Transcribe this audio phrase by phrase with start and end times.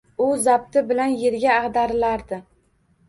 [0.27, 2.41] U zabti bilan yerga ag‘darilardi